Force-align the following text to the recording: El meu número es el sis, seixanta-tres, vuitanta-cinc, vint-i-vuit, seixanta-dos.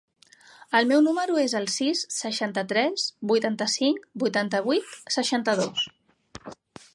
El 0.77 0.87
meu 0.91 1.01
número 1.07 1.35
es 1.41 1.53
el 1.59 1.67
sis, 1.73 2.01
seixanta-tres, 2.15 3.03
vuitanta-cinc, 3.33 4.09
vint-i-vuit, 4.39 4.97
seixanta-dos. 5.19 5.87